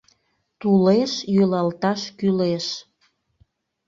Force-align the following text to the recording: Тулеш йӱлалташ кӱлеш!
Тулеш 0.59 1.13
йӱлалташ 1.33 2.01
кӱлеш! 2.17 2.65